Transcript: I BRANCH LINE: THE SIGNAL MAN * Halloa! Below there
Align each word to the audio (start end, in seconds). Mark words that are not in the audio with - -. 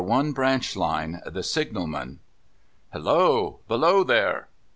I 0.03 0.31
BRANCH 0.31 0.75
LINE: 0.75 1.21
THE 1.27 1.43
SIGNAL 1.43 1.85
MAN 1.85 2.21
* 2.89 2.89
Halloa! 2.91 3.57
Below 3.67 4.03
there 4.03 4.47